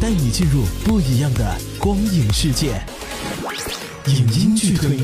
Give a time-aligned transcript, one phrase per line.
[0.00, 2.80] 带你进入不一样的光影世界。
[4.06, 5.00] 影音剧推，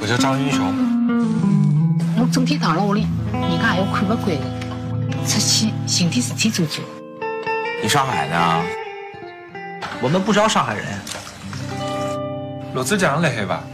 [0.00, 0.72] 我叫张英雄。
[2.16, 4.44] 我整天躺牢里，人家又看不惯的，
[5.26, 6.84] 出去寻点事体做做。
[7.82, 8.62] 你上海的？
[10.00, 10.86] 我们不招上海人。
[12.74, 13.64] 陆子江来吧？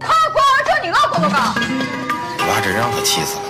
[0.00, 1.54] 快过这你老公公讲。
[2.38, 3.47] 把这让他气死了。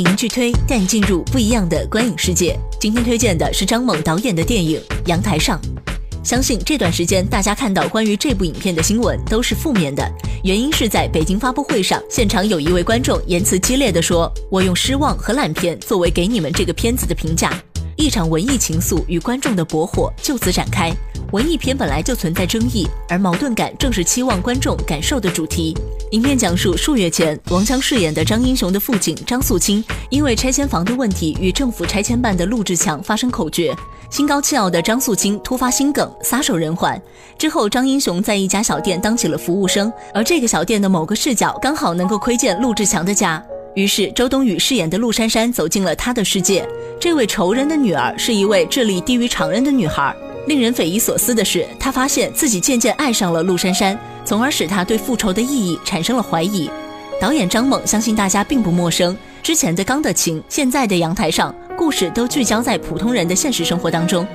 [0.00, 2.58] 影剧推带你进入不一样的观影世界。
[2.80, 5.60] 今天推荐的是张猛导演的电影《阳台上》。
[6.24, 10.04] 相信这段时间大家看到关于这部影片的新闻都是负面的，
[10.42, 17.52] 原因是在北京发布会上，现场有一位观众言辞激烈的说：“我用失望和烂片作为给你们这个片子的评价。”
[17.96, 20.92] 一场文艺情愫与观众的搏火就此展开。
[21.34, 25.76] 文艺片本来就存在争议，而矛盾感正是期望观众感受的主题。
[26.12, 33.76] 影片讲述数月前，王强饰演的张英雄的父亲张素清，因为拆迁房的问题与政府拆迁办的陆志强发生口角。
[34.10, 37.02] 心高气傲的张素清突发心梗，撒手人寰。
[37.36, 43.44] 之后，张英雄在一家小店当起了服务生，而这个小店的某个视角刚好能够窥见陆志强的家。
[43.74, 46.64] 于是，周冬雨饰演的陆珊珊走进了他的世界。
[47.00, 50.14] 这位仇人的女儿是一位智力低于常人的女孩。
[50.46, 56.70] 令人匪夷所思的是，他发现自己渐渐爱上了陆珊珊，从而使他对复仇的意义产生了怀疑。
[57.20, 64.26] 导演张猛相信大家并不陌生，之前的《钢的琴》，现在的《阳台上》，故事都聚焦在普通人的现实生活当中。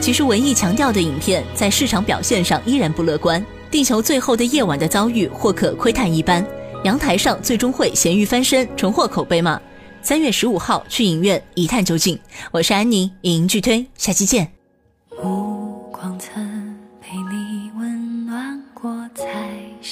[0.00, 3.44] 其实文艺强调的影片，在市场表现上依然不乐观。
[3.70, 6.44] 地球最后的夜晚的遭遇或可窥探一斑，
[6.84, 9.60] 《阳台上》最终会咸鱼翻身，重获口碑吗？
[10.02, 12.16] 三月十五号去影院一探究竟。
[12.52, 14.55] 我是安妮，影音剧推，下期见。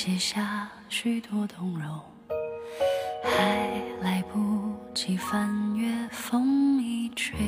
[0.04, 1.98] 写下许多动容，
[3.22, 3.70] 还
[4.02, 4.38] 来不
[4.92, 7.38] 及翻阅，风已吹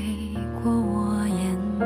[0.62, 1.84] 过我眼眸。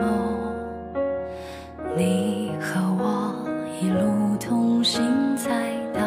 [1.96, 3.34] 你和我
[3.82, 5.02] 一路同行，
[5.36, 6.00] 再到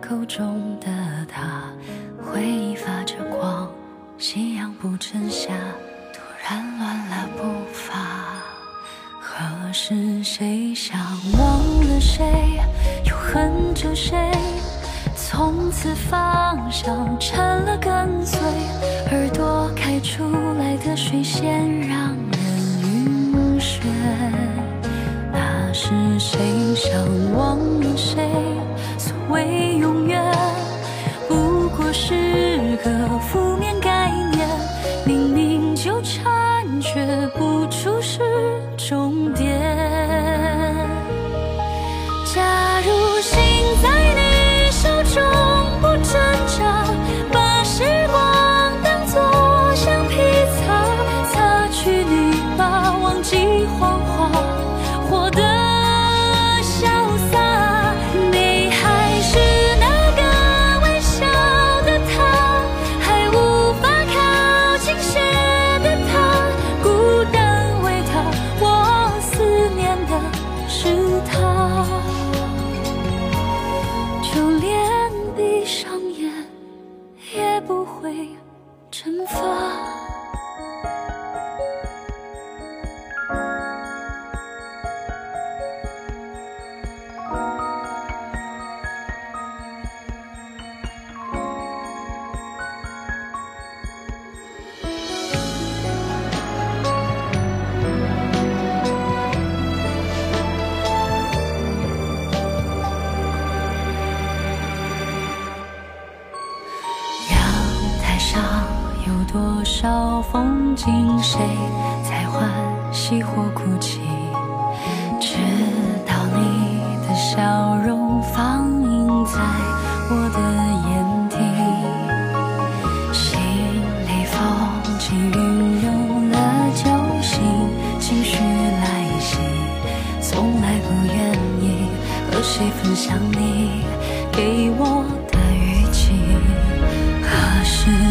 [0.00, 0.86] 口中的
[1.26, 1.64] 他，
[2.16, 3.70] 回忆发着光，
[4.16, 5.52] 夕阳不沉下，
[6.14, 7.44] 突然乱了步
[7.74, 7.92] 伐。
[9.20, 10.98] 何是谁想
[11.34, 11.47] 忘，
[13.38, 14.32] 恨着谁？
[15.14, 18.36] 从此方向成了跟随，
[19.12, 20.24] 耳朵开出
[20.58, 21.46] 来的水仙
[21.82, 22.40] 让人
[22.82, 23.86] 晕眩。
[25.32, 26.40] 那是谁
[26.74, 26.90] 想
[27.36, 28.28] 忘了谁？
[28.98, 30.20] 所谓永远，
[31.28, 32.90] 不过是个
[33.20, 34.48] 负面概念，
[35.06, 37.06] 明明纠缠却
[37.38, 37.97] 不出
[70.68, 70.86] 是
[71.26, 71.37] 他，
[109.30, 111.38] 多少风景，谁
[112.02, 112.50] 在欢
[112.92, 113.97] 喜或哭泣？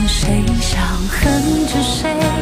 [0.08, 2.37] 谁想恨着谁？